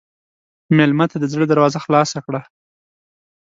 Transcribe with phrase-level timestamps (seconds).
[0.75, 2.41] مېلمه ته د زړه دروازه خلاصه کړه.